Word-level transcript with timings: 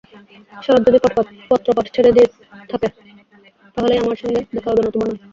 শরৎ 0.63 0.81
যদি 0.87 0.99
পত্রপাঠ 1.49 1.85
ছেড়ে 1.95 2.11
থাকে 2.69 2.87
তাহলেই 3.75 4.01
আমার 4.01 4.17
সঙ্গে 4.21 4.39
দেখা 4.53 4.69
হবে, 4.71 4.81
নতুবা 4.85 5.05
নয়। 5.07 5.19